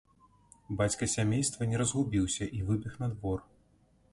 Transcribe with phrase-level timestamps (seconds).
[0.79, 3.39] Бацька сямейства не разгубіўся і выбег на двор.